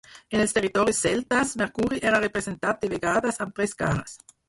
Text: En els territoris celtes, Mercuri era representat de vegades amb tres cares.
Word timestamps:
En 0.37 0.43
els 0.45 0.55
territoris 0.57 1.01
celtes, 1.05 1.53
Mercuri 1.63 2.01
era 2.13 2.25
representat 2.25 2.83
de 2.87 2.93
vegades 2.97 3.43
amb 3.47 3.59
tres 3.61 3.83
cares. 3.87 4.23